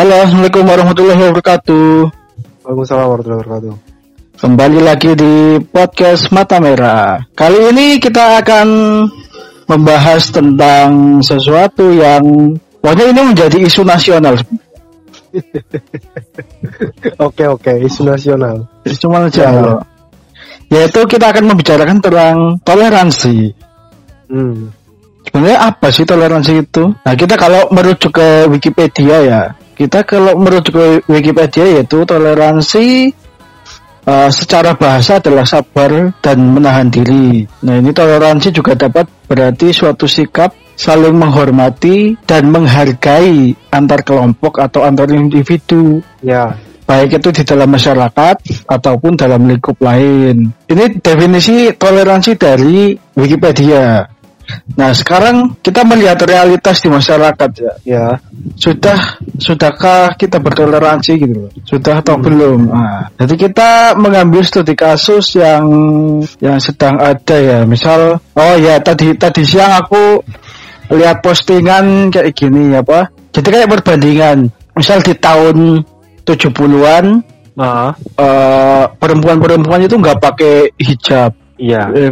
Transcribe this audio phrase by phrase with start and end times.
[0.00, 2.08] Halo, Assalamualaikum warahmatullahi wabarakatuh.
[2.64, 3.74] Waalaikumsalam warahmatullahi wabarakatuh.
[4.40, 7.20] Kembali lagi di podcast Mata Merah.
[7.36, 8.68] Kali ini kita akan
[9.68, 12.24] membahas tentang sesuatu yang
[12.80, 14.40] pokoknya ini menjadi isu nasional.
[17.28, 18.72] Oke oke, isu nasional.
[18.88, 19.84] Isu nasional.
[20.72, 23.52] Yaitu kita akan membicarakan tentang toleransi.
[24.32, 24.72] Hmm.
[25.28, 26.88] Sebenarnya apa sih toleransi itu?
[26.88, 33.16] Nah, kita kalau merujuk ke Wikipedia ya, kita kalau ke Wikipedia yaitu toleransi
[34.04, 37.48] uh, secara bahasa adalah sabar dan menahan diri.
[37.64, 44.84] Nah, ini toleransi juga dapat berarti suatu sikap saling menghormati dan menghargai antar kelompok atau
[44.84, 46.04] antar individu.
[46.20, 46.60] Ya.
[46.84, 50.52] Baik itu di dalam masyarakat ataupun dalam lingkup lain.
[50.68, 54.19] Ini definisi toleransi dari Wikipedia.
[54.76, 57.72] Nah, sekarang kita melihat realitas di masyarakat ya.
[57.84, 58.06] Ya.
[58.56, 61.50] Sudah sudahkah kita bertoleransi gitu loh?
[61.64, 62.70] Sudah atau belum?
[62.70, 65.66] Nah, jadi kita mengambil studi kasus yang
[66.40, 67.58] yang sedang ada ya.
[67.68, 70.22] Misal oh ya tadi tadi siang aku
[70.90, 73.34] lihat postingan kayak gini ya, Pak.
[73.36, 74.38] Jadi kayak perbandingan.
[74.74, 75.84] Misal di tahun
[76.24, 77.06] 70-an
[77.60, 77.92] Ah.
[78.16, 81.92] eh, perempuan-perempuan itu nggak pakai hijab, Iya.
[81.92, 82.10] eh,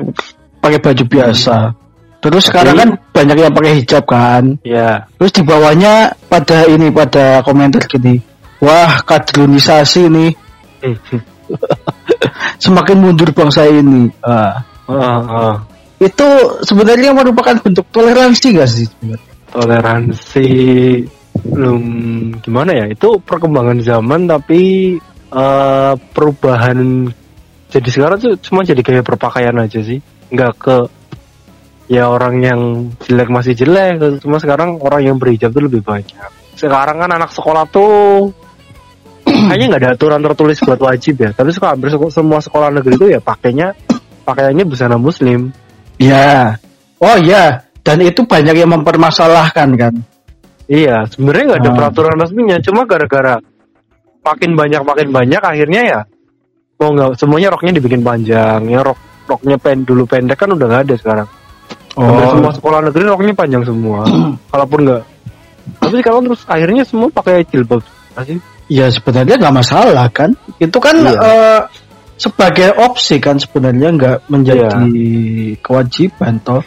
[0.60, 1.72] pakai baju biasa.
[2.18, 4.58] Terus sekarang kan banyak yang pakai hijab kan.
[4.66, 5.06] Iya.
[5.18, 8.18] Terus di bawahnya pada ini pada komentar gini,
[8.58, 10.30] wah kadronisasi nih
[12.64, 14.10] semakin mundur bangsa ini.
[14.22, 15.56] Ah, Ah, ah.
[16.00, 16.26] itu
[16.64, 18.88] sebenarnya merupakan bentuk toleransi gak sih?
[19.52, 20.48] Toleransi
[21.44, 21.82] belum
[22.40, 22.86] gimana ya?
[22.88, 24.96] Itu perkembangan zaman tapi
[25.28, 27.06] eh, perubahan
[27.68, 30.00] jadi sekarang tuh cuma jadi gaya berpakaian aja sih.
[30.32, 30.76] Nggak ke
[31.88, 32.60] ya orang yang
[33.02, 34.20] jelek masih jelek.
[34.22, 36.30] Cuma sekarang orang yang berhijab tuh lebih banyak.
[36.54, 38.28] Sekarang kan anak sekolah tuh
[39.48, 41.30] kayaknya nggak ada aturan tertulis buat wajib ya.
[41.32, 43.72] Tapi suka hampir semua sekolah negeri itu ya pakainya
[44.28, 45.48] pakaiannya busana muslim.
[45.98, 46.54] Ya,
[47.02, 49.94] oh ya, dan itu banyak yang mempermasalahkan kan.
[50.70, 51.76] Iya, sebenarnya nggak ada Ah.
[51.80, 53.40] peraturan resminya, cuma gara-gara
[54.22, 56.00] makin banyak makin banyak akhirnya ya
[56.78, 60.82] mau nggak semuanya roknya dibikin panjang, ya rok roknya pen dulu pendek kan udah nggak
[60.86, 61.28] ada sekarang.
[61.98, 62.30] Hampir Oh.
[62.38, 64.06] semua sekolah negeri roknya panjang semua,
[64.54, 65.02] kalaupun nggak.
[65.82, 67.82] Tapi sekarang terus akhirnya semua pakai jilbab
[68.22, 68.38] sih.
[68.70, 70.30] Ya sebenarnya nggak masalah kan.
[70.56, 71.12] Itu kan Iya.
[71.18, 71.60] eh,
[72.14, 74.68] sebagai opsi kan sebenarnya nggak menjadi
[75.58, 76.62] kewajiban toh.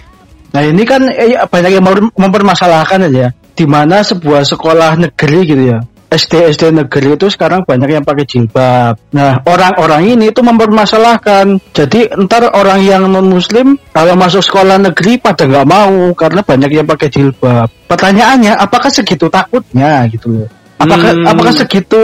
[0.51, 3.31] Nah ini kan eh, banyak yang mem- mempermasalahkan aja.
[3.51, 5.79] Di mana sebuah sekolah negeri gitu ya.
[6.11, 8.99] SD SD negeri itu sekarang banyak yang pakai jilbab.
[9.15, 11.55] Nah orang-orang ini itu mempermasalahkan.
[11.71, 16.71] Jadi ntar orang yang non muslim kalau masuk sekolah negeri pada nggak mau karena banyak
[16.75, 17.71] yang pakai jilbab.
[17.87, 20.47] Pertanyaannya apakah segitu takutnya gitu loh?
[20.83, 21.29] Apakah Hmm.
[21.31, 22.03] apakah segitu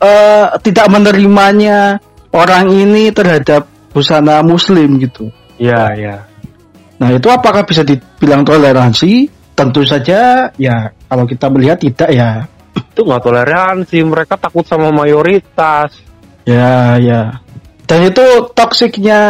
[0.00, 2.00] eh, tidak menerimanya
[2.32, 5.28] orang ini terhadap busana muslim gitu?
[5.60, 6.16] Iya, iya.
[6.96, 9.28] Nah itu apakah bisa dibilang toleransi?
[9.52, 12.48] Tentu saja ya kalau kita melihat tidak ya.
[12.92, 15.96] Itu nggak toleransi, mereka takut sama mayoritas.
[16.44, 17.40] Ya ya.
[17.88, 19.20] Dan itu toksiknya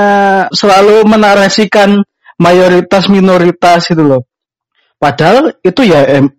[0.50, 2.02] selalu menarasikan
[2.42, 4.22] mayoritas minoritas itu loh.
[4.98, 6.30] Padahal itu ya em,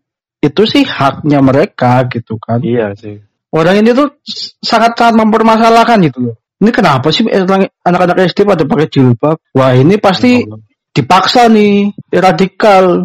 [0.44, 2.60] itu sih haknya mereka gitu kan.
[2.60, 3.20] Iya sih.
[3.54, 4.20] Orang ini tuh
[4.60, 6.36] sangat sangat mempermasalahkan gitu loh.
[6.64, 9.36] Ini kenapa sih anak-anak SD pada pakai jilbab?
[9.52, 10.48] Wah ini pasti
[10.96, 13.04] dipaksa nih, radikal,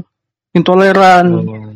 [0.54, 1.26] intoleran.
[1.42, 1.67] Hmm.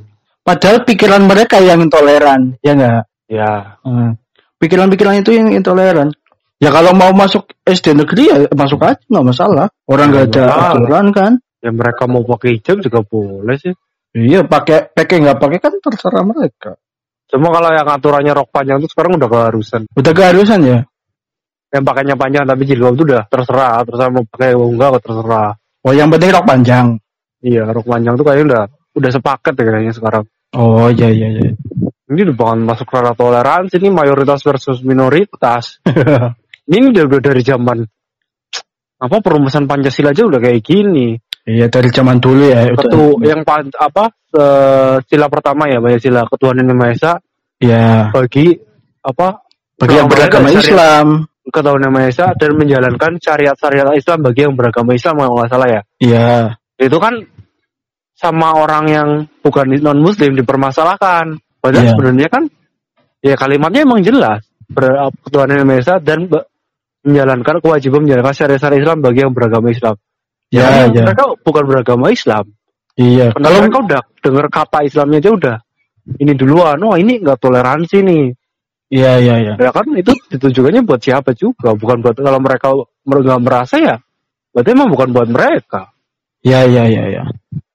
[0.43, 3.05] Padahal pikiran mereka yang intoleran, ya enggak?
[3.31, 4.19] Ya, Hmm.
[4.59, 6.11] Pikiran-pikiran itu yang intoleran.
[6.59, 9.67] Ya kalau mau masuk SD negeri ya masuk aja nggak masalah.
[9.91, 10.71] Orang nggak ada Nggak masalah.
[10.79, 11.33] aturan kan?
[11.63, 13.75] ya mereka mau pakai hijab juga boleh sih.
[14.15, 16.79] Iya pakai pakai nggak pakai kan terserah mereka.
[17.27, 19.83] Cuma kalau yang aturannya rok panjang itu sekarang udah keharusan.
[19.95, 20.79] Udah keharusan ya.
[21.73, 25.51] Yang pakainya panjang tapi jilbab itu udah terserah, terserah mau pakai enggak terserah.
[25.83, 26.87] Oh yang penting rok panjang.
[27.43, 28.63] Iya, rok panjang tuh kayaknya udah
[28.93, 30.23] udah sepaket ya kayaknya sekarang.
[30.53, 31.51] Oh iya iya iya.
[32.13, 35.81] Ini udah bukan masuk ranah toleransi ini mayoritas versus minoritas.
[36.73, 37.79] ini udah, udah dari zaman
[39.03, 41.19] apa perumusan Pancasila aja udah kayak gini.
[41.43, 42.69] iya dari zaman dulu ya.
[42.71, 42.79] udah.
[42.79, 44.13] Ketu yang pan, apa
[45.09, 47.13] sila pertama ya, Pancasila ketuhanan yang Maha Esa
[47.63, 48.59] Ya bagi
[49.07, 49.47] apa
[49.79, 51.31] bagi yang beragama Islam.
[51.47, 55.69] ketuhanan yang Maha Esa dan menjalankan syariat-syariat Islam bagi yang beragama Islam kalau nggak salah
[55.71, 55.81] ya.
[56.03, 56.31] Iya.
[56.83, 57.15] itu kan
[58.23, 59.09] sama orang yang
[59.43, 61.91] bukan non muslim dipermasalahkan padahal Iya.
[61.91, 62.43] sebenarnya kan
[63.19, 64.87] ya kalimatnya emang jelas ber,
[65.27, 66.31] ketuhanan yang Esa dan
[67.03, 69.99] menjalankan kewajiban menjalankan syariat-syariat Islam bagi yang beragama Islam
[70.53, 71.09] Ya, ya.
[71.09, 72.45] mereka bukan beragama Islam
[72.95, 73.33] Iya.
[73.35, 75.57] kalau Kalau mereka udah dengar kata Islamnya aja udah
[76.21, 78.25] ini duluan oh ini nggak toleransi nih
[78.93, 79.53] Iya iya iya.
[79.57, 82.69] ya kan itu ditujukannya buat siapa juga bukan buat kalau mereka
[83.03, 83.97] nggak merasa ya
[84.53, 85.91] berarti emang bukan buat mereka
[86.45, 87.23] Iya iya iya iya.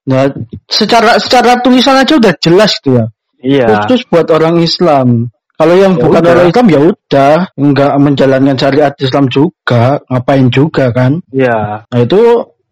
[0.07, 0.31] Nah,
[0.71, 3.05] secara secara tulisan aja udah jelas gitu ya.
[3.43, 5.27] iya Khusus buat orang Islam.
[5.57, 6.31] Kalau yang Ya bukan udah.
[6.31, 11.17] orang Islam ya udah, nggak menjalankan syariat Islam juga, ngapain juga kan?
[11.33, 12.19] iya Nah itu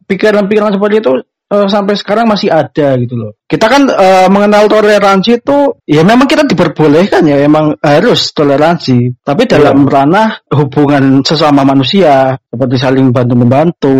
[0.06, 1.12] pikiran-pikiran seperti itu
[1.50, 3.34] eh, sampai sekarang masih ada gitu loh.
[3.50, 9.18] Kita kan eh, mengenal toleransi itu ya memang kita diperbolehkan ya emang harus toleransi.
[9.26, 13.98] Tapi dalam ranah hubungan sesama manusia seperti saling bantu membantu,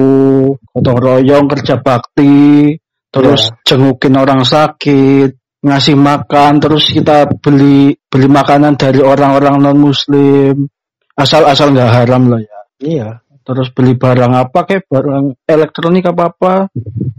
[0.70, 2.78] gotong royong, kerja bakti,
[3.16, 10.68] terus jengukin orang sakit, ngasih makan, terus kita beli beli makanan dari orang-orang non muslim
[11.16, 12.60] asal asal nggak haram lah ya.
[12.84, 13.10] Iya.
[13.46, 16.54] Terus beli barang apa kayak barang elektronik apa apa.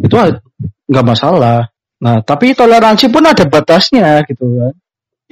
[0.03, 0.43] Itu a-
[0.87, 1.71] nggak masalah.
[2.03, 4.75] Nah tapi toleransi pun ada batasnya gitu kan.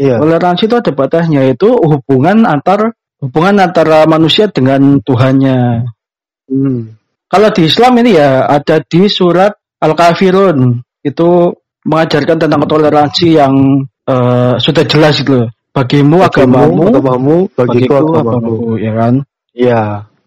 [0.00, 0.16] Iya.
[0.18, 1.44] Toleransi itu ada batasnya.
[1.50, 5.92] Itu hubungan antar hubungan antara manusia dengan Tuhannya.
[6.44, 7.00] Hmm.
[7.24, 11.52] kalau di Islam ini ya ada di surat Al-Kafirun itu
[11.84, 13.54] mengajarkan tentang toleransi yang
[14.08, 15.48] eh, sudah jelas itu loh.
[15.74, 19.14] bagimu agamamu agamamu bagiku bagiku agamamu ya kan
[19.52, 19.82] iya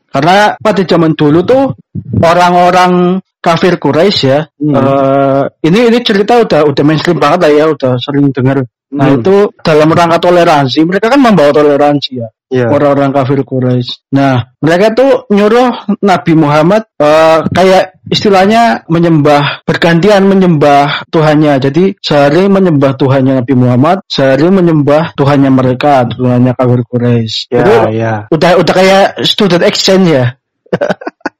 [0.07, 1.75] Karena pada zaman dulu tuh
[2.23, 4.73] orang-orang kafir Quraisy ya, Hmm.
[4.73, 8.65] eh, ini ini cerita udah udah mainstream banget lah ya, udah sering dengar.
[8.87, 9.19] Nah Hmm.
[9.19, 14.15] itu dalam rangka toleransi, mereka kan membawa toleransi ya, iya orang-orang kafir Quraisy.
[14.15, 21.59] Nah mereka tuh nyuruh Nabi Muhammad eh, kayak istilahnya menyembah bergantian menyembah Tuhannya.
[21.59, 27.51] Jadi sehari menyembah Tuhannya Nabi Muhammad, sehari menyembah Tuhannya mereka, Tuhannya kafir Quraisy.
[27.51, 30.25] iya Itu iya udah udah kayak student exchange ya.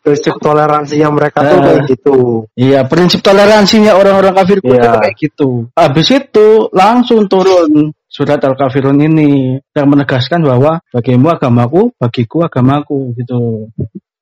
[0.00, 1.62] prinsip toleransinya mereka tuh Eh.
[1.64, 2.16] kayak gitu
[2.56, 5.50] Iya, prinsip toleransinya orang-orang kafir itu kayak gitu.
[5.72, 13.70] Habis itu langsung turun surat Al-Kafirun ini yang menegaskan bahwa bagimu agamaku, bagiku agamaku gitu.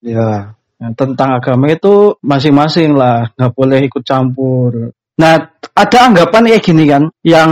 [0.05, 4.95] iya Nah, tentang agama itu masing-masing lah, nggak boleh ikut campur.
[5.19, 5.35] Nah,
[5.75, 7.51] ada anggapan kayak gini kan, yang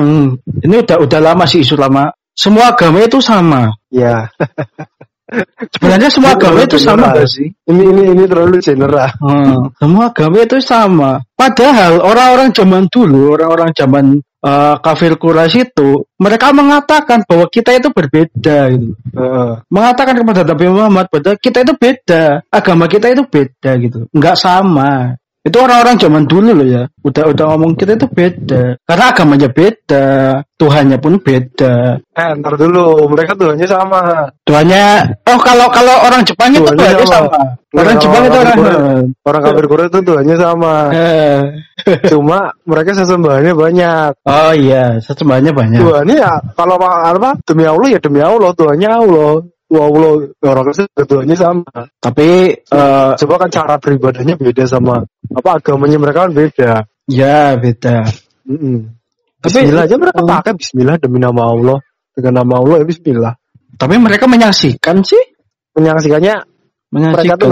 [0.63, 2.07] ini udah udah lama sih isu lama.
[2.31, 3.75] Semua agama itu sama.
[3.91, 4.31] iya
[5.75, 7.51] Sebenarnya semua agama itu sama nggak sih?
[7.67, 11.19] ini ini ini terlalu general Hmm, semua agama itu sama.
[11.35, 17.91] Padahal orang-orang zaman dulu, orang-orang zaman eh, kafir Quraisy itu, mereka mengatakan bahwa kita itu
[17.91, 18.95] berbeda gitu.
[19.19, 19.53] Heeh.
[19.67, 24.07] Mengatakan kepada Nabi Muhammad bahwa kita itu beda, agama kita itu beda gitu.
[24.15, 25.19] Enggak sama.
[25.47, 26.83] Itu orang-orang zaman dulu loh ya.
[27.07, 28.83] Udah udah ngomong kita itu beda.
[28.83, 30.07] Karena agamanya beda,
[30.59, 32.03] Tuhannya pun beda.
[32.17, 34.01] eh ntar dulu mereka tuhannya sama
[34.49, 37.29] Tuhannya oh kalau kalau orang Jepang itu Tuhannya Tuhannya sama.
[37.29, 37.41] sama.
[37.77, 38.57] Orang Jepang itu orang
[39.21, 41.41] orang kafir Korea itu tuhannya sama Eh.
[42.11, 45.77] cuma mereka sesembahannya banyak Oh iya, sesembahnya banyak.
[45.85, 50.87] Tuhannya ya kalau apa demi Allah ya demi Allah Tuhannya Allah Wah, Allah orang Kristen
[51.35, 51.67] sama
[51.99, 55.03] Tapi eh coba kan cara beribadahnya beda sama
[55.37, 56.73] apa agamanya mereka kan beda
[57.07, 58.09] ya beda.
[58.49, 58.97] Mm-mm.
[59.45, 60.31] Tapi- Bismillah aja mereka Hmm.
[60.33, 61.79] pakai Bismillah demi nama Allah
[62.17, 63.35] dengan nama Allah ya Bismillah
[63.77, 65.21] Tapi mereka menyaksikan sih,
[65.77, 66.35] menyaksikannya
[66.89, 67.37] mereka menyaksikan.
[67.37, 67.49] tuh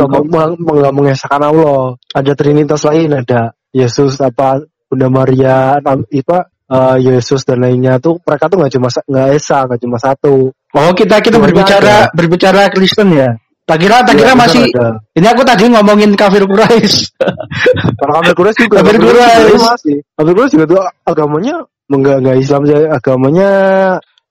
[0.64, 5.76] nggak mengesahkan Allah ada trinitas lain ada Yesus apa Bunda Maria
[6.08, 6.32] itu
[6.64, 10.90] eh, Yesus dan lainnya tuh mereka tuh nggak cuma nggak esa nggak cuma satu Oh
[10.90, 12.10] kita kita berbicara ada.
[12.10, 13.30] berbicara Kristen ya.
[13.64, 14.62] Tak kira tak kira Iya, masih.
[14.76, 15.00] ada.
[15.16, 17.16] Ini aku tadi ngomongin kafir Quraisy.
[18.00, 19.56] Kalau kafir Quraisy juga Kafir Quraisy.
[19.56, 21.54] masih kafir Quraisy juga tuh agamanya
[21.88, 23.48] enggak enggak Islam aja agamanya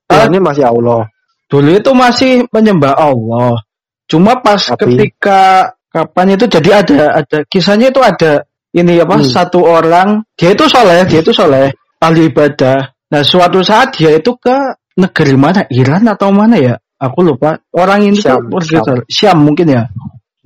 [0.03, 0.27] Ah.
[0.27, 1.01] Tuhannya masih Allah
[1.47, 3.57] Dulu itu masih menyembah Allah.
[4.05, 8.41] Cuma pas Tapi- ketika kapan itu jadi ada ada kisahnya itu ada
[8.73, 9.25] ini apa Hmm.
[9.25, 12.77] satu orang dia itu soleh dia itu soleh ahli ibadah.
[13.09, 14.53] Nah suatu saat dia itu ke
[14.97, 16.73] negeri mana Iran atau mana ya?
[17.03, 17.59] Aku lupa.
[17.75, 19.03] Orang ini Syam, tuh Syam.
[19.11, 19.83] Syam mungkin ya.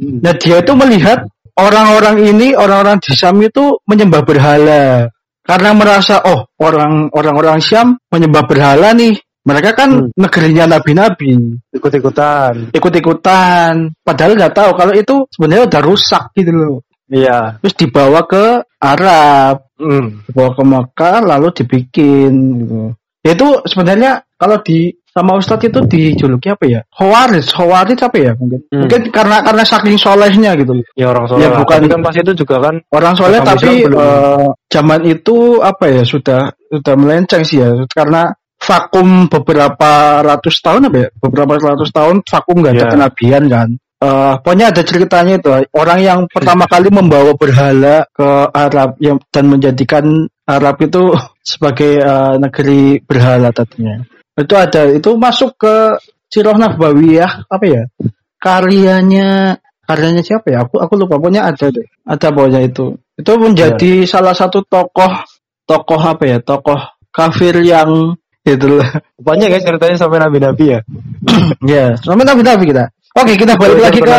[0.01, 0.25] Hmm.
[0.25, 1.21] Nah dia itu melihat
[1.53, 5.05] orang-orang ini, orang-orang di Syam itu menyembah berhala.
[5.45, 9.15] Karena merasa, oh orang orang-orang Syam menyembah berhala nih.
[9.47, 10.11] Mereka kan Hmm.
[10.19, 11.39] negerinya nabi-nabi,
[11.71, 13.95] ikut-ikutan ikut-ikutan.
[14.03, 16.77] Padahal nggak tahu kalau itu sebenarnya udah rusak gitu loh.
[17.07, 20.19] iya Terus dibawa ke Arab, Hmm.
[20.27, 22.33] dibawa ke Mekah, lalu dibikin.
[22.59, 22.81] Gitu.
[23.23, 26.81] Itu sebenarnya kalau di sama Ustadz itu dijuluki apa ya?
[26.93, 28.61] Khawarij, Khawarij apa ya mungkin?
[28.69, 28.85] Hmm.
[28.85, 30.77] Mungkin karena karena saking solehnya gitu.
[30.93, 33.97] ya orang soleh Ya, bukan- kan pas itu juga kan orang soleh tapi belum.
[33.97, 40.89] eh, zaman itu apa ya sudah sudah melenceng sih ya karena vakum beberapa ratus tahun
[40.89, 42.91] apa ya beberapa ratus tahun vakum nggak ada Ya.
[42.91, 43.69] kenabian kan
[44.01, 49.45] uh, pokoknya ada ceritanya itu orang yang pertama kali membawa berhala ke Arab yang dan
[49.47, 50.05] menjadikan
[50.43, 51.13] Arab itu
[51.47, 54.01] sebagai uh, negeri berhala tadinya
[54.37, 55.97] itu ada itu masuk ke
[56.29, 57.83] Sirah Nabawiyah apa ya?
[58.37, 60.57] Karyanya karyanya siapa ya?
[60.67, 61.17] Aku aku lupa.
[61.17, 61.87] Pokoknya ada deh.
[62.05, 62.99] Ada pokoknya itu.
[63.17, 64.07] Itu menjadi ya.
[64.07, 65.25] salah satu tokoh
[65.65, 66.37] tokoh apa ya?
[66.43, 66.77] Tokoh
[67.09, 68.13] kafir yang
[68.45, 68.79] itu
[69.19, 70.79] banyak ya ceritanya sampai nabi-nabi ya?
[71.73, 72.93] Ya sampai nabi-nabi kita.
[73.17, 74.15] Oke kita balik lagi ke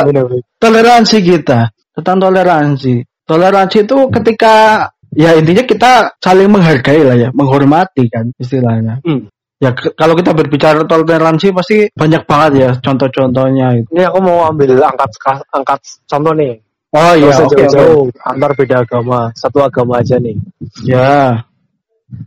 [0.59, 1.71] toleransi kita.
[1.95, 3.07] Tentang toleransi.
[3.23, 7.29] Toleransi itu ketika ya intinya kita saling menghargai lah ya.
[7.31, 9.05] Menghormati kan istilahnya.
[9.07, 13.89] Hmm ya kalau kita berbicara toleransi pasti banyak banget ya contoh-contohnya itu.
[13.95, 15.11] Ini aku mau ambil angkat
[15.51, 16.55] angkat contoh nih.
[16.89, 17.53] Oh iya, oke.
[17.53, 18.33] Okay, jauh, okay.
[18.33, 20.41] antar beda agama, satu agama aja nih.
[20.89, 21.45] Ya.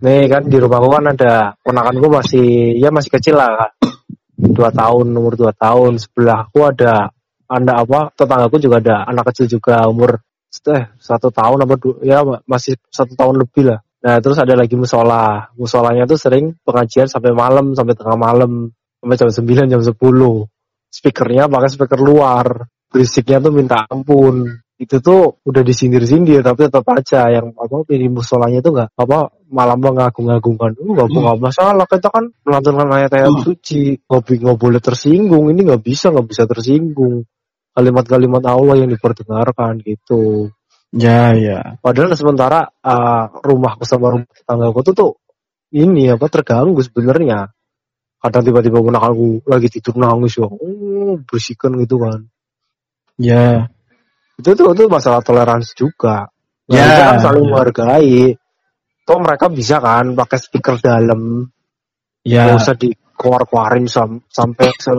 [0.05, 3.71] Nih kan di rumahku kan ada ponakanku masih ya masih kecil lah kan.
[4.37, 5.97] Dua tahun, umur dua tahun.
[5.97, 7.09] Sebelahku ada
[7.49, 10.23] anak apa tetanggaku juga ada anak kecil juga umur
[10.71, 14.73] eh, satu tahun apa dua, ya masih satu tahun lebih lah Nah terus ada lagi
[14.73, 15.53] musola.
[15.53, 19.93] Musolanya tuh sering pengajian sampai malam, sampai tengah malam, sampai jam 9, jam 10.
[20.91, 22.65] Speakernya pakai speaker luar.
[22.91, 24.49] Berisiknya tuh minta ampun.
[24.81, 29.77] Itu tuh udah disindir-sindir tapi tetap aja yang apa ini musolanya tuh nggak apa malam
[29.77, 30.73] mengagung-agungkan.
[30.81, 31.37] Uh, nggak hmm.
[31.37, 33.45] masalah kita kan melantunkan ayat-ayat hmm.
[33.45, 34.01] suci.
[34.01, 35.53] Nggak nggak boleh tersinggung.
[35.53, 37.23] Ini nggak bisa nggak bisa tersinggung.
[37.71, 40.49] Kalimat-kalimat Allah yang diperdengarkan gitu.
[40.91, 41.79] Ya, ya.
[41.79, 45.11] Padahal sementara uh, rumahku sama rumah tetanggaku tuh tuh
[45.71, 47.47] ini apa terganggu sebenarnya.
[48.21, 52.27] Kadang tiba-tiba aku lagi tidur nangis ya, oh, bersihkan gitu kan.
[53.17, 53.71] Ya.
[54.37, 56.29] Itu tuh itu masalah toleransi juga.
[56.69, 57.15] Nah, ya.
[57.15, 58.37] kan saling menghargai.
[59.01, 61.49] Toh mereka bisa kan pakai speaker dalam.
[62.21, 62.53] Ya.
[62.53, 64.89] Gak usah di keluar-keluarin sam sampai se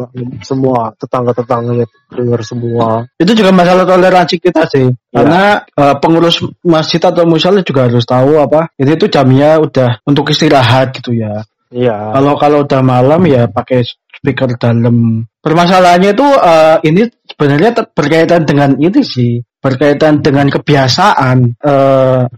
[0.47, 3.03] semua tetangga-tetangganya dengar semua.
[3.19, 4.87] Itu juga masalah toleransi kita sih.
[4.87, 5.19] Ya.
[5.19, 5.43] Karena
[5.75, 8.71] uh, pengurus masjid atau musola juga harus tahu apa.
[8.79, 11.43] Jadi itu jamnya udah untuk istirahat gitu ya.
[11.75, 12.15] Iya.
[12.15, 13.83] Kalau kalau udah malam ya pakai
[14.23, 15.27] speaker dalam.
[15.43, 21.59] Permasalahannya itu uh, ini sebenarnya berkaitan dengan itu sih, berkaitan dengan kebiasaan.
[21.59, 22.31] Uh,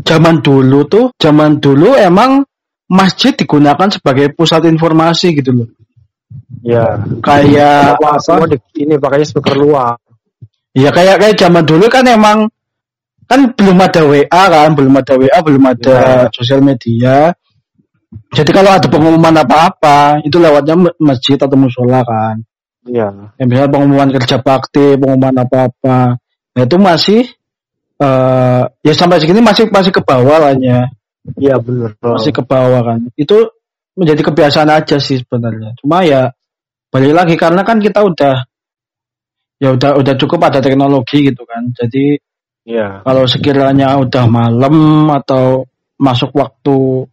[0.00, 2.46] zaman dulu tuh, zaman dulu emang
[2.90, 5.68] masjid digunakan sebagai pusat informasi gitu loh.
[6.66, 6.98] Ya.
[7.22, 8.18] Kayak apa?
[8.74, 9.94] Ini pakainya speaker luar.
[10.74, 12.46] Iya kayak kayak zaman dulu kan emang
[13.30, 16.34] kan belum ada WA kan, belum ada WA, belum ada ya.
[16.34, 17.30] sosial media.
[18.34, 22.42] Jadi kalau ada pengumuman apa-apa, itu lewatnya masjid atau musola kan.
[22.90, 23.34] Iya.
[23.38, 26.18] Yang misalnya pengumuman kerja bakti, pengumuman apa-apa.
[26.18, 27.22] Nah, itu masih
[28.02, 30.90] uh, ya sampai segini masih masih ke bawah lah ya.
[31.36, 31.94] Iya benar.
[32.00, 33.06] Masih ke bawah kan.
[33.14, 33.52] Itu
[33.94, 35.76] menjadi kebiasaan aja sih sebenarnya.
[35.82, 36.32] Cuma ya
[36.90, 38.36] balik lagi karena kan kita udah
[39.60, 41.70] ya udah udah cukup ada teknologi gitu kan.
[41.76, 42.16] Jadi
[42.66, 43.04] ya.
[43.04, 45.68] kalau sekiranya udah malam atau
[46.00, 47.06] masuk waktu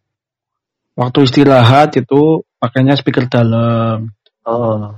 [0.95, 4.09] waktu istirahat itu pakainya speaker dalam.
[4.47, 4.95] Oh.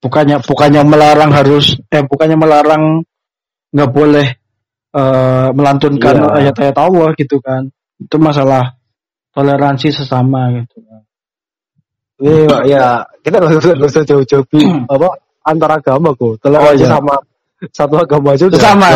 [0.00, 3.04] Bukannya bukannya melarang harus eh bukannya melarang
[3.70, 4.26] nggak boleh
[4.96, 6.30] uh, melantunkan iya.
[6.40, 8.74] ayat-ayat Allah gitu kan itu masalah
[9.36, 10.80] toleransi sesama gitu
[12.20, 12.84] Iya, ya
[13.24, 14.44] kita nggak usah nggak usah jauh-jauh
[14.92, 15.08] apa
[15.40, 16.36] antara agama kok.
[16.44, 16.88] Toleransi oh, iya.
[16.92, 17.14] sama
[17.68, 18.88] satu agama aja udah sama.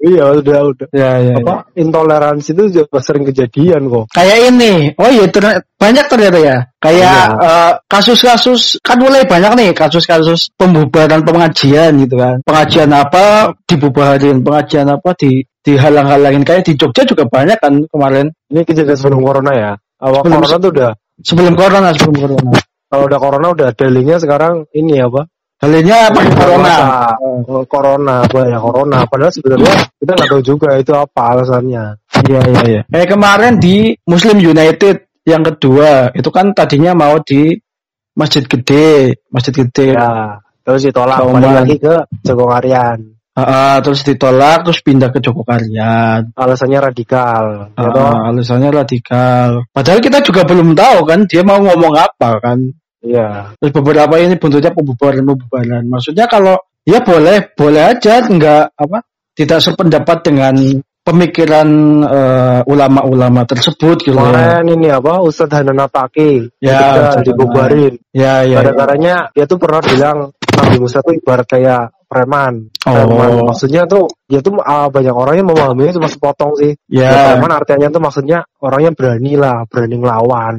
[0.00, 0.86] iya, udah udah.
[0.92, 1.88] Ya, ya, apa ya.
[1.88, 4.12] intoleransi itu juga sering kejadian kok.
[4.12, 4.92] Kayak ini.
[4.96, 5.44] Oh iya, ter
[5.76, 6.56] banyak ternyata ya.
[6.80, 7.36] Kayak iya.
[7.36, 12.40] uh, kasus-kasus kan mulai banyak nih kasus-kasus pembubaran pengajian gitu kan.
[12.44, 18.28] Pengajian apa dibubarin, pengajian apa di dihalang-halangin kayak di Jogja juga banyak kan kemarin.
[18.52, 19.72] Ini kejadian sebelum corona ya.
[20.04, 20.90] Awal sebelum, corona tuh udah
[21.24, 22.60] sebelum corona sebelum corona.
[22.92, 25.24] Kalau udah corona udah dalingnya sekarang ini apa?
[25.58, 26.76] Dalingnya apa corona?
[27.48, 28.98] Oh, corona, ya corona.
[29.08, 31.84] Padahal sebenarnya kita nggak tahu juga itu apa alasannya.
[32.28, 32.82] Iya iya iya.
[32.84, 37.56] Kayak kemarin di Muslim United yang kedua itu kan tadinya mau di
[38.14, 39.96] Masjid Gede, Masjid Gede.
[39.96, 43.13] Ya, terus ditolak kembali lagi ke Jogokarian.
[43.34, 46.30] Uh, terus ditolak terus pindah ke Joko Karyan.
[46.38, 47.74] Alasannya radikal.
[47.74, 49.66] Uh, ya alasannya radikal.
[49.74, 52.62] Padahal kita juga belum tahu kan dia mau ngomong apa kan.
[53.02, 53.58] Iya.
[53.58, 55.82] Terus beberapa ini bentuknya pembubaran-pembubaran.
[55.82, 59.02] Maksudnya kalau ya boleh, boleh aja enggak apa
[59.34, 60.54] tidak sependapat dengan
[61.04, 61.68] pemikiran
[62.06, 64.24] uh, ulama-ulama tersebut gitu ya.
[64.24, 64.72] Kemarin ya.
[64.78, 67.98] ini apa Ustadz Hanan Ataki ya, dibubarin.
[68.14, 68.64] Ya, ya.
[68.64, 69.42] Gara-garanya ya.
[69.42, 70.18] dia tuh pernah bilang
[70.54, 72.70] Nabi Musa tuh ibarat kayak preman.
[72.80, 73.44] Preman oh.
[73.50, 76.72] maksudnya tuh dia tuh uh, banyak orang yang memahaminya cuma sepotong sih.
[76.88, 77.10] Yeah.
[77.10, 80.54] Ya, preman artinya tuh maksudnya orang yang berani lah, berani ngelawan.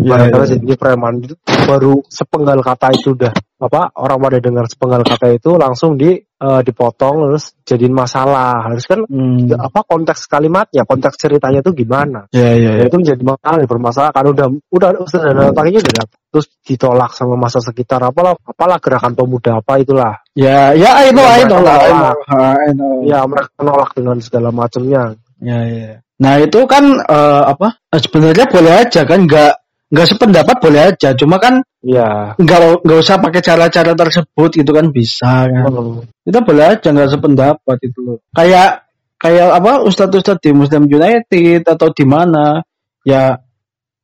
[0.00, 0.56] Yeah, yeah.
[0.56, 5.60] jadi preman itu baru sepenggal kata itu udah apa orang pada dengar sepenggal kata itu
[5.60, 9.52] langsung di eh, dipotong terus jadiin masalah harus kan Hmm.
[9.54, 12.88] apa konteks kalimatnya konteks ceritanya itu gimana ya ya ya.
[12.88, 18.00] itu menjadi masalah bermasalah kan udah udah udah otaknya udah terus ditolak sama masa sekitar
[18.00, 21.76] apalah apalah gerakan pemuda apa itulah Ya ya I know I know lah.
[21.76, 22.14] I know.
[22.32, 22.94] I know.
[23.04, 25.92] ya mereka menolak dengan segala macamnya Ya ya.
[26.20, 27.80] Nah itu kan eh, apa?
[27.96, 29.52] Sebenarnya boleh aja kan nggak
[29.90, 31.12] nggak sependapat boleh aja.
[31.18, 35.66] Cuma kan ya nggak nggak usah pakai cara-cara tersebut itu kan bisa kan.
[35.66, 36.06] Hmm.
[36.22, 38.18] Kita boleh aja nggak sependapat itu loh.
[38.32, 38.86] Kayak
[39.20, 42.64] kayak apa ustadz-ustadz di Muslim United atau di mana
[43.04, 43.36] ya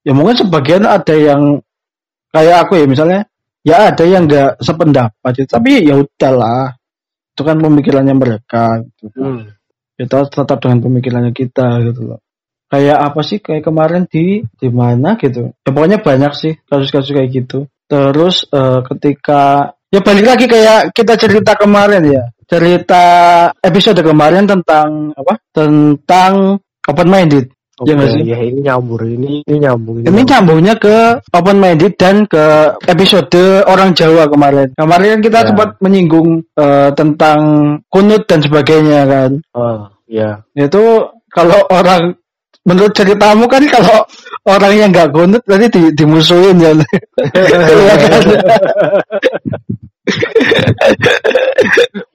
[0.05, 1.63] ya mungkin sebagian ada yang
[2.35, 3.21] kayak aku ya misalnya
[3.65, 6.77] ya ada yang nggak sependapat tapi ya udahlah
[7.33, 9.09] itu kan pemikirannya mereka gitu.
[9.17, 9.57] Hmm.
[9.97, 12.21] kita tetap dengan pemikirannya kita gitu loh
[12.67, 13.39] kayak apa sih?
[13.43, 15.55] Kayak kemarin di di mana gitu.
[15.63, 17.67] Ya pokoknya banyak sih kasus-kasus kayak gitu.
[17.87, 22.25] Terus eh, ketika ya balik lagi kayak kita cerita kemarin ya.
[22.47, 23.05] Cerita
[23.59, 25.35] episode kemarin tentang apa?
[25.51, 27.51] Tentang open minded.
[27.77, 28.25] Oke, Ya sih?
[28.25, 33.37] ya ini nyambur ini ini nyambung ini nyambungnya ke open minded dan ke episode
[33.69, 34.73] orang Jawa kemarin.
[34.73, 35.47] Kemarin kan kita Ya.
[35.53, 37.41] sempat menyinggung eh, tentang
[37.93, 39.31] kunut dan sebagainya kan.
[39.53, 40.83] Ah, ya itu
[41.29, 42.17] kalau orang
[42.67, 44.03] menurut ceritamu kan kalau
[44.45, 46.75] orang yang nggak gunut tadi di, dimusuhin ya.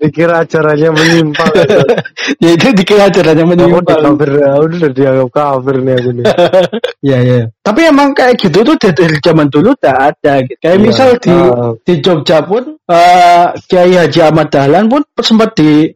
[0.01, 1.51] Dikira acaranya menyimpang.
[2.43, 4.01] Ya itu dikira acaranya udah menyimpang.
[4.01, 6.25] kafir aku udah dianggap kafir nih aku nih.
[7.11, 7.41] Ya ya.
[7.65, 10.33] Tapi emang kayak gitu tuh dari, zaman dulu udah ada.
[10.61, 10.83] Kayak Iya.
[10.83, 15.89] misal di Ah, di Jogja pun eh, Kiai Haji Ahmad Dahlan pun sempat di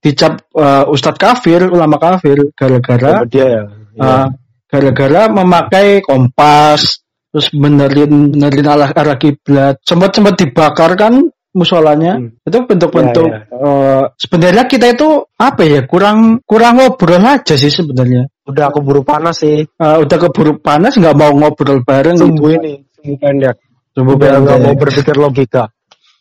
[0.00, 3.62] dicap eh, Ustadz kafir ulama kafir gara-gara dia ya
[3.94, 4.04] Iya.
[4.04, 4.26] Uh,
[4.70, 12.18] gara-gara memakai kompas terus benerin benerin arah arah kiblat sempat sempat dibakar kan musolanya?
[12.18, 12.38] Hmm.
[12.46, 18.30] itu bentuk-bentuk Ya, uh, sebenarnya kita itu apa ya kurang kurang ngobrol aja sih sebenarnya.
[18.46, 19.66] Udah keburu panas sih.
[19.78, 22.62] Uh, udah keburu panas nggak mau ngobrol bareng sumbu gitu.
[22.62, 23.56] ini sumbu pendek.
[23.94, 24.66] Sumbu udah nggak pendek.
[24.70, 25.64] mau berpikir logika.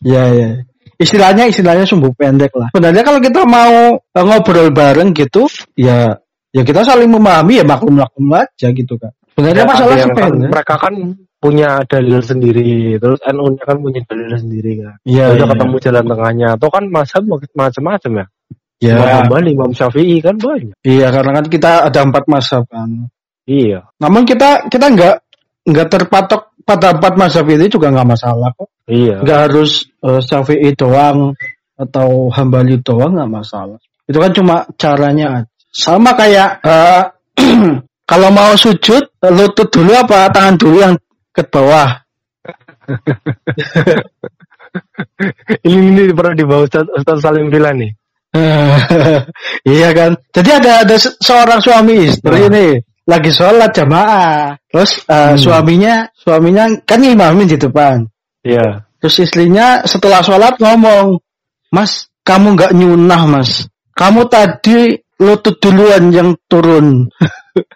[0.01, 0.65] Ya ya
[0.99, 2.69] istilahnya istilahnya sumbu pendek lah.
[2.75, 5.47] Sebenarnya kalau kita mau uh, ngobrol bareng gitu
[5.79, 6.19] ya
[6.55, 10.31] ya kita saling memahami ya maklum maklum aja gitu kan sebenarnya Ya, masalah yang kan,
[10.35, 10.93] mereka kan
[11.39, 15.51] punya dalil sendiri terus NU nya kan punya dalil sendiri kan Iya, udah iya.
[15.55, 17.23] ketemu jalan tengahnya atau kan mazhab
[17.55, 18.27] macam-macam ya
[18.79, 23.11] Ya, Imam Hambali Imam Syafi'i kan banyak iya karena kan kita ada empat mazhab kan.
[23.43, 25.15] iya Namun kita kita nggak
[25.67, 28.71] nggak terpatok pada empat mazhab itu juga nggak masalah kok.
[28.87, 31.35] iya Nggak harus eh, Syafi'i doang
[31.75, 33.79] atau Hambali doang nggak masalah.
[34.07, 35.51] Itu kan cuma caranya aja.
[35.69, 37.03] Sama kayak eh,
[38.09, 40.95] kalau mau sujud lutut dulu apa tangan dulu yang
[41.29, 42.01] ke bawah.
[45.69, 47.93] ini ini pernah dibawa Ustaz, Ustaz Salim Villa nih
[49.65, 50.13] iya kan.
[50.29, 52.45] Jadi ada ada se- seorang suami istri Nah.
[52.45, 52.65] ini
[53.09, 54.53] lagi sholat jamaah.
[54.69, 58.05] Terus eh, suaminya suaminya kan imamin di depan.
[58.45, 61.17] iya Terus istrinya setelah sholat ngomong,
[61.73, 63.65] Mas, kamu nggak nyunah mas.
[63.97, 67.07] Kamu tadi lutut duluan yang turun.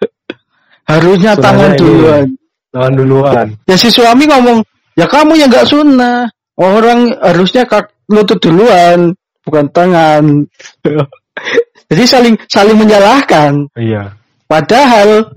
[0.91, 2.27] Harusnya tangan duluan.
[2.73, 4.59] tangan duluan Ya si suami ngomong,
[4.99, 6.27] ya kamu yang nggak sunnah.
[6.53, 10.45] Orang harusnya kak lutut duluan, bukan tangan.
[11.89, 13.73] Jadi saling saling menyalahkan.
[13.73, 14.13] iya
[14.45, 15.33] Padahal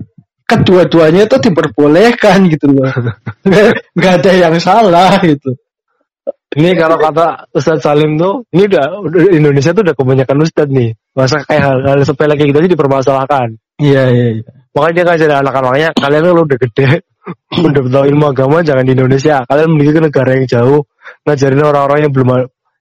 [0.47, 2.89] kedua-duanya itu diperbolehkan gitu loh.
[3.97, 5.57] Nggak ada yang salah gitu.
[6.57, 10.89] Ini kalau kata Ustadz Salim tuh, ini udah, udah Indonesia tuh udah kebanyakan Ustadz nih.
[11.13, 13.47] Masa kayak hal, hal sepele kayak gitu aja dipermasalahkan.
[13.77, 14.49] Iya iya iya.
[14.73, 16.87] Makanya dia ngajarin anak-anaknya, kalian kan udah gede,
[17.69, 19.45] udah tahu ilmu agama jangan di Indonesia.
[19.45, 20.81] Kalian mending ke negara yang jauh,
[21.29, 22.29] ngajarin orang-orang yang belum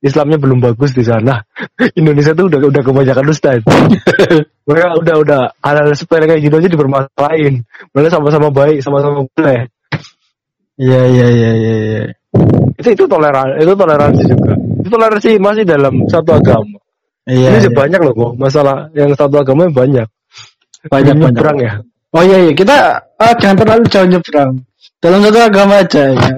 [0.01, 1.45] Islamnya belum bagus di sana.
[2.01, 3.69] Indonesia tuh udah udah kebanyakan Ustadz.
[4.69, 7.61] Mereka udah udah hal-hal sepele kayak gitu aja dipermasalahin.
[7.93, 9.69] Malah sama-sama baik, sama-sama boleh.
[10.77, 11.75] Iya iya iya iya.
[11.77, 12.03] iya.
[12.77, 14.53] Itu itu toleran, itu toleransi juga.
[14.83, 16.79] Itu toleransi masih dalam satu agama.
[17.27, 17.59] Iya.
[17.59, 17.71] ini iya.
[17.75, 20.07] banyak loh kok masalah yang satu agama banyak
[20.87, 21.35] banyak banyak.
[21.35, 21.73] nyebrang ya
[22.15, 24.63] Oh iya iya kita ah, jangan terlalu jauh nyebrang.
[25.03, 26.33] Dalam satu agama aja ya.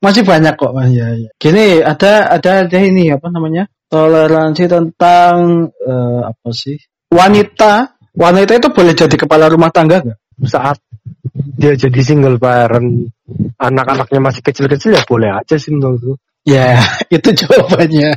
[0.00, 0.88] Masih banyak kok Mas.
[0.88, 1.30] Iya iya.
[1.36, 3.68] Gini ada ada ada ini apa namanya?
[3.90, 6.78] Toleransi tentang eh, apa sih?
[7.12, 10.18] Wanita wanita itu boleh jadi kepala rumah tangga nggak?
[10.48, 10.80] saat
[11.56, 13.10] dia jadi single parent
[13.56, 16.80] anak-anaknya masih kecil-kecil ya boleh aja sih menurutku Ya
[17.14, 18.16] itu jawabannya.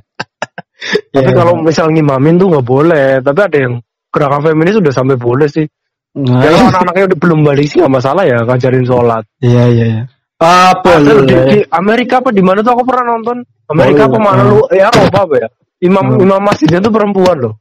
[1.13, 1.36] tapi Ya.
[1.36, 3.73] kalau misal ngimamin tuh nggak boleh tapi ada yang
[4.10, 5.67] gerakan feminis udah sampai boleh sih
[6.13, 9.86] Nah, ya kalau anak-anaknya udah belum balik sih nggak masalah ya ngajarin sholat Iya iya
[9.88, 10.03] iya.
[10.38, 11.45] Ah Padahal di, boleh.
[11.49, 14.13] di Amerika apa di mana tuh aku pernah nonton Amerika Boleh.
[14.13, 14.45] pemana Ah.
[14.45, 15.47] lu ya apa apa ya
[15.82, 16.21] imam Hmm.
[16.21, 17.53] imam masjidnya tuh perempuan loh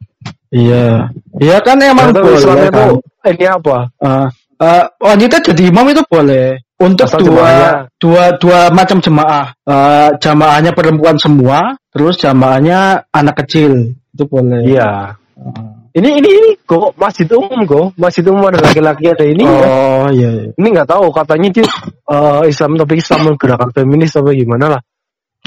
[0.49, 1.09] Iya.
[1.35, 2.87] Iya kan emang boleh Islamnya kan.
[2.93, 4.29] tuh ini apa Ah,
[4.63, 7.71] ah, wanita jadi imam itu boleh untuk Asal dua jemaahnya.
[7.99, 9.47] dua dua macam jemaah.
[9.67, 14.63] Ah, jamaahnya perempuan semua, terus jamaahnya anak kecil itu boleh.
[14.63, 15.75] iya Ah.
[15.97, 19.59] ini ini ini kok masjid umum kok masjid umum ada laki-laki ada ini ya.
[19.67, 20.29] oh iya.
[20.31, 20.51] iya.
[20.55, 21.67] ini nggak tahu katanya dia
[22.07, 24.83] eh, Islam tapi Islam gerakan feminis apa gimana lah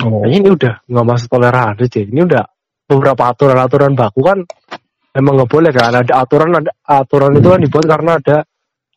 [0.04, 0.28] Oh.
[0.28, 2.44] Kayaknya ini udah nggak masuk toleransi sih ini udah
[2.84, 4.44] beberapa aturan-aturan baku kan
[5.16, 8.38] emang nggak boleh kan ada aturan ada aturan itu kan dibuat karena ada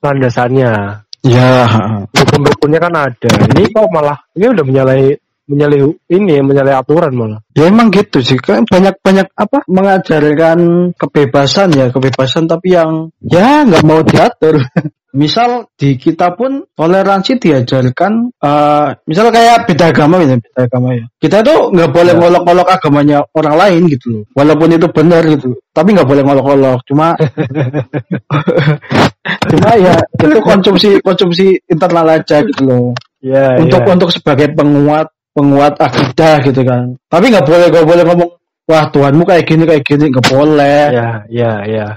[0.03, 1.67] landasannya Ya.
[2.15, 5.11] hukum-hukumnya kan ada ini kok malah ini udah menyalahi
[5.51, 5.83] menyalahi
[6.15, 11.91] ini menyalahi aturan malah Ya emang gitu sih kan banyak banyak apa mengajarkan kebebasan ya
[11.91, 14.63] kebebasan tapi yang ya nggak mau diatur.
[15.09, 21.05] misal di kita pun toleransi diajarkan eh, misal kayak beda agama gitu beda agama ya
[21.17, 22.21] kita tuh nggak boleh Ya.
[22.21, 27.17] ngolok-ngolok agamanya orang lain gitu loh walaupun itu benar gitu tapi nggak boleh ngolok-ngolok cuma
[29.49, 32.87] cuma ya itu konsumsi konsumsi internal aja gitu loh.
[33.19, 36.95] Ya untuk untuk sebagai penguat penguat akidah gitu kan.
[37.07, 38.31] Tapi nggak boleh nggak boleh ngomong
[38.69, 40.83] wah Tuhanmu kayak gini kayak gini nggak boleh.
[40.93, 41.89] Ya ya ya.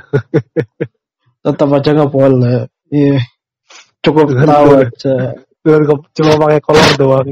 [1.46, 2.70] Tetap aja nggak boleh.
[2.94, 3.18] Iya.
[4.02, 4.88] Cukup Tuhan tahu boleh.
[4.90, 5.16] aja.
[5.62, 7.30] Kau cuma pakai kolor doang.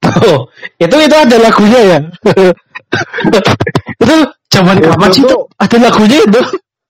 [0.00, 0.48] Oh
[0.80, 1.98] itu itu ada lagunya ya?
[4.02, 4.16] Itu
[4.50, 6.40] zaman Itu kapan sih tuh ada lagunya itu?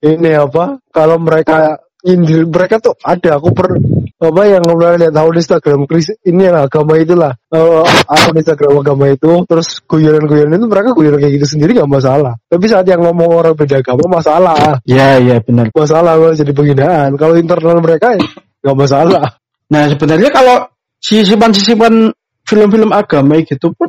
[0.01, 0.81] Ini apa?
[0.89, 3.37] Kalau mereka indil mereka tuh ada.
[3.37, 3.77] Aku per
[4.21, 7.33] apa yang kemarin lihat tahu di Instagram Kris ini yang agama itulah.
[7.49, 12.37] Eh, akun Instagram agama itu terus guyonan-guyonan itu mereka guyonan kayak gitu sendiri nggak masalah.
[12.49, 14.81] Tapi saat yang ngomong orang beda agama masalah.
[14.85, 15.73] Ya ya benar.
[15.73, 17.17] Masalah malah jadi penghinaan.
[17.17, 18.17] Kalau internal mereka
[18.61, 19.41] nggak masalah.
[19.73, 20.57] Nah sebenarnya kalau
[21.01, 22.13] sisipan-sisipan
[22.45, 23.89] film-film agama gitu pun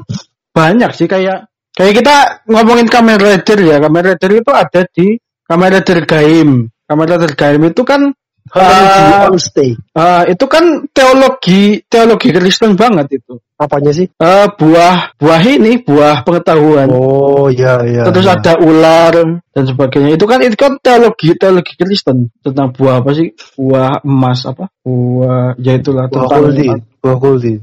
[0.55, 1.11] banyak sih.
[1.11, 2.15] Kayak kayak kita
[2.47, 3.83] ngomongin Kamen Rider ya.
[3.83, 8.11] Kamen Rider itu ada di Kamen Rider Gaim Kamen Rider Gaim itu kan
[8.51, 13.39] eh, itu kan teologi teologi Kristen banget itu.
[13.55, 14.11] Apanya sih?
[14.11, 16.91] Eh, buah buah ini buah pengetahuan.
[16.91, 18.35] Oh iya iya terus iya.
[18.35, 20.19] ada ular dan sebagainya.
[20.19, 22.27] Itu kan itu kan teologi teologi Kristen.
[22.43, 23.31] Tentang buah apa sih?
[23.55, 24.67] Buah emas apa?
[24.83, 26.67] Buah ya itulah buah tentang kuldi
[26.99, 27.55] buah kuldi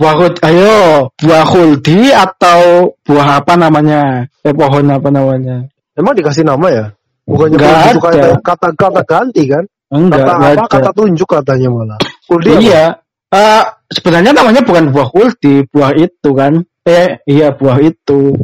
[0.00, 4.32] buah hud ayo buah huldi atau buah apa namanya?
[4.40, 5.68] Eh pohon apa namanya?
[5.92, 6.84] Emang dikasih nama ya
[7.26, 8.30] bukannya kuldi itu ada.
[8.38, 9.64] kata, kata kata ganti kan?
[9.92, 10.64] Enggak kata enggak apa?
[10.64, 10.72] ada.
[10.72, 11.98] kata tunjuk katanya malah.
[12.26, 12.60] Kuldi apa?
[12.62, 12.84] iya.
[13.32, 16.52] Eh, sebenarnya namanya bukan buah huldi buah itu kan.
[16.82, 18.34] Eh iya buah itu.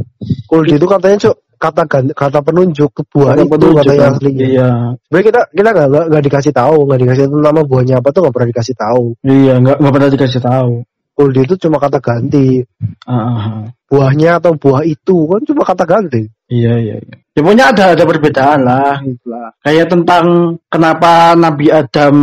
[0.49, 1.83] Kuldi itu katanya cok kata
[2.15, 4.13] kata penunjuk ke buah Kata itu petunjuk katanya kan.
[4.15, 4.47] aslinya.
[4.47, 4.71] Iya.
[5.05, 8.21] Sebenarnya kita kita nggak nggak- nggak dikasih tahu nggak dikasih tahu nama buahnya apa tuh
[8.23, 9.05] nggak pernah dikasih tahu.
[9.27, 10.73] Iya nggak nggak pernah dikasih tahu
[11.19, 12.63] kuldi itu cuma kata ganti
[13.11, 13.67] ah.
[13.91, 16.97] buahnya atau buah itu kan cuma kata ganti Iya iya.
[17.03, 17.17] iya.
[17.37, 19.53] Ya pokoknya ada ada perbedaan lah gitu lah.
[19.61, 22.17] Kayak tentang kenapa Nabi Adam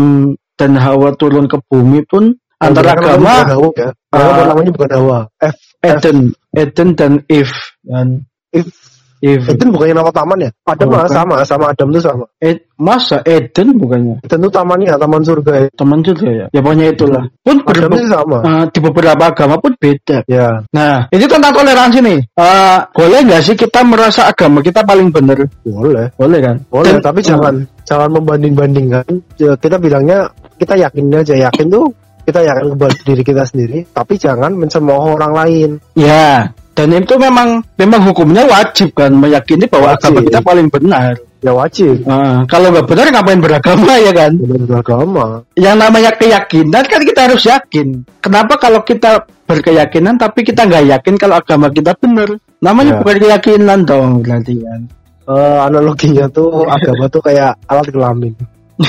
[0.58, 4.45] dan Hawa turun ke bumi pun antara Mereka namanya agama Hawa ya Ah.
[4.49, 6.17] namanya bukan Hawa F Eden,
[6.58, 7.53] Eden dan Eve
[7.86, 8.08] dan
[8.49, 8.84] If Eve.
[9.23, 11.08] Eden bukannya nama taman ya Adam Bukan.
[11.08, 15.67] sama sama Adam tuh sama Ed, masa Eden bukannya Eden tuh tamannya taman surga ya
[15.73, 16.45] teman juga ya.
[16.51, 17.23] Ya pokoknya itulah.
[17.41, 20.17] Pun Adam sih sama eh, di beberapa agama pun beda.
[20.25, 22.19] ya Nah, ini tentang toleransi nih.
[22.36, 25.39] Eh, boleh nggak sih kita merasa agama kita paling benar?
[25.63, 26.56] boleh Boleh kan?
[26.67, 29.06] boleh Dan- tapi jangan jangan membanding bandingkan
[29.38, 31.86] kita bilangnya kita yakin aja yakin tuh
[32.25, 37.63] kita yakin kepada diri kita sendiri tapi jangan mencemooh orang lain Ya, dan itu memang
[37.75, 40.11] memang hukumnya wajib kan meyakini bahwa Wajib.
[40.11, 41.15] agama kita paling benar.
[41.39, 44.31] ya wajib Nah, kalau nggak benar ngapain beragama ya kan?
[44.35, 47.88] benar agama Yang namanya keyakinan kan kita harus yakin.
[48.19, 49.11] Kenapa kalau kita
[49.45, 52.33] berkeyakinan tapi kita nggak yakin kalau agama kita benar?
[52.59, 52.99] Namanya Ya.
[52.99, 54.81] bukan keyakinan dong berarti kan.
[55.25, 58.33] Eh, analoginya tuh agama tuh kayak alat kelamin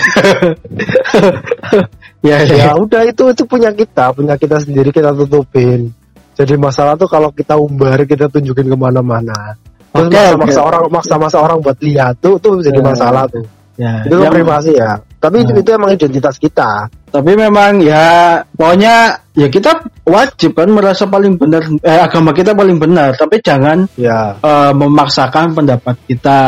[2.20, 2.56] ya, ya.
[2.58, 5.94] ya udah itu itu punya kita punya kita sendiri kita tutupin
[6.36, 9.56] jadi masalah tuh kalau kita umbar kita tunjukin ke mana-mana
[9.90, 10.68] terus Oke, maksa-maksa oke.
[10.68, 12.84] orang maksa-maksa orang buat lihat tuh tuh jadi Ya.
[12.84, 13.44] masalah tuh
[13.76, 14.96] Ya, itu yang- privasi ya
[15.26, 15.58] tapi itu, Nah.
[15.58, 16.70] itu emang identitas kita.
[17.10, 18.94] Tapi memang ya pokoknya
[19.34, 19.74] ya kita
[20.06, 23.18] wajib kan merasa paling benar eh, agama kita paling benar.
[23.18, 24.38] Tapi jangan ya.
[24.38, 26.38] eh, memaksakan pendapat kita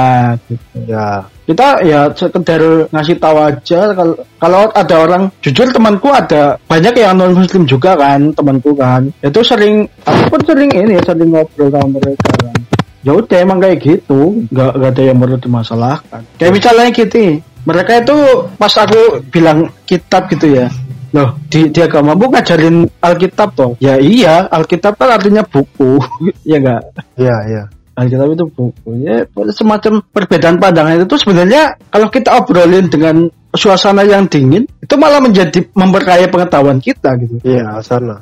[0.47, 0.79] gitu.
[0.87, 1.27] ya.
[1.43, 7.19] Kita ya sekedar ngasih tahu aja kalau kalau ada orang jujur temanku ada banyak yang
[7.19, 9.11] non muslim juga kan temanku kan.
[9.19, 12.55] Itu sering aku pun sering ini sering ngobrol sama mereka kan.
[13.03, 14.45] Ya udah emang kayak gitu.
[14.55, 18.17] Nggak nggak ada yang perlu dimasalahkan kayak misalnya gitu mereka itu
[18.57, 20.73] pas aku bilang kitab gitu ya
[21.09, 23.73] Loh, di, di agama bu ngajarin Alkitab toh.
[23.81, 25.97] Ya iya, Alkitab kan artinya buku.
[26.51, 26.85] ya enggak?
[27.17, 27.63] Iya, iya.
[27.97, 28.89] Alkitab itu buku.
[29.01, 29.25] Ya
[29.57, 35.65] semacam perbedaan pandangan itu sebenarnya kalau kita obrolin dengan suasana yang dingin itu malah menjadi
[35.73, 37.41] memperkaya pengetahuan kita gitu.
[37.41, 38.21] Iya, sana.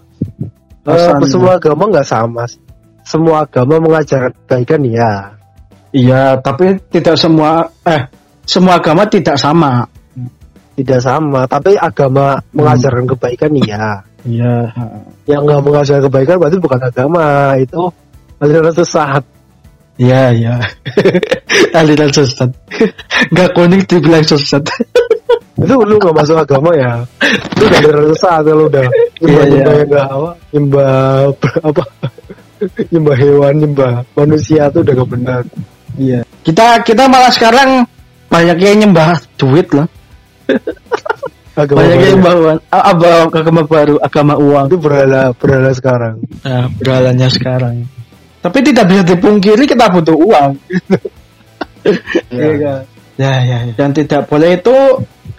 [0.86, 1.26] Rasanya.
[1.26, 2.46] Eh, semua agama nggak sama.
[3.02, 5.34] Semua agama mengajarkan kebaikan ya.
[5.90, 8.06] Iya, tapi tidak semua eh
[8.46, 9.84] semua agama tidak sama.
[10.76, 14.04] Tidak sama, tapi agama mengajarkan kebaikan iya.
[14.22, 14.70] Iya.
[15.26, 17.26] Yang nggak mengajarkan kebaikan berarti bukan agama,
[17.58, 17.82] itu
[18.38, 19.24] aliran sesat.
[19.96, 20.54] Iya, iya.
[21.78, 22.52] Aliran sesat.
[23.36, 24.60] Gak kuning dibilang sesat.
[25.56, 27.00] Itu lu nggak masuk agama ya.
[27.56, 28.84] Itu udah aliran sesat kalau udah
[29.24, 29.80] nyembah Iya, nyembah iya.
[29.80, 30.92] yang nggak apa, nyembah
[31.64, 31.84] apa,
[32.92, 35.42] nyembah hewan, nyembah manusia itu udah gak benar.
[35.96, 36.20] Iya.
[36.44, 37.88] Kita kita malah sekarang
[38.26, 39.88] banyak yang nyembah duit lah.
[41.56, 44.68] Agama Banyak yang bawa apa agama baru, agama uang.
[44.68, 46.20] itu berhala berhala sekarang.
[46.44, 47.88] Nah, berhalanya sekarang.
[48.44, 50.52] Tapi tidak bisa dipungkiri kita butuh uang.
[50.52, 51.00] Kan?
[53.16, 53.72] Ya, ya, ya.
[53.72, 54.76] Dan tidak boleh itu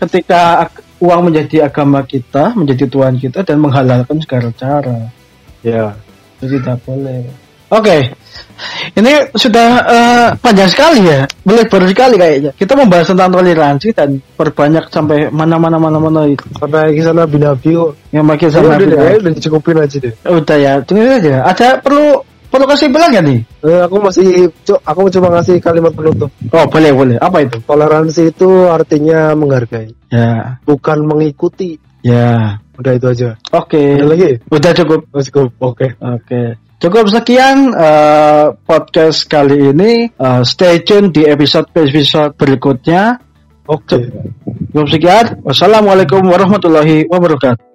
[0.01, 0.65] ketika
[0.97, 5.13] uang menjadi agama kita, menjadi Tuhan kita dan menghalalkan segala cara.
[5.61, 5.93] Ya.
[6.41, 7.29] Itu tidak boleh.
[7.69, 8.09] Oke.
[8.97, 11.29] Ini sudah eh, panjang sekali ya.
[11.45, 12.51] Melebar sekali kayaknya.
[12.57, 16.41] Kita membahas tentang toleransi dan perbanyak sampai mana-mana mana-mana itu.
[16.57, 17.91] Sampai kisah Nabi Nabi kok.
[18.09, 20.13] Yang makin Udah, sama udah, deh, udah dicukupin aja deh.
[20.25, 21.45] Udah ya, tunggu aja.
[21.45, 23.39] Ada perlu perlu kesimpulan gak nih?
[23.67, 24.27] Eh, aku masih
[24.81, 26.31] aku cuma ngasih kalimat penutup.
[26.49, 27.15] Oh, boleh, boleh.
[27.21, 27.61] Apa itu?
[27.61, 31.77] Toleransi itu artinya menghargai, Ya, bukan mengikuti.
[32.01, 32.57] ya.
[32.77, 33.29] Udah itu aja.
[33.57, 33.97] Oke.
[33.97, 34.37] Ada lagi?
[34.53, 35.01] Udah cukup.
[35.09, 35.49] Oh, cukup.
[35.57, 35.97] Oke.
[35.97, 36.41] Oke.
[36.77, 40.13] Cukup sekian eh, podcast kali ini.
[40.13, 43.17] Eh, stay tune di episode episode berikutnya.
[43.65, 44.13] Oke.
[44.69, 45.41] Cukup sekian.
[45.41, 47.66] Wassalamualaikum warahmatullahi wabarakatuh.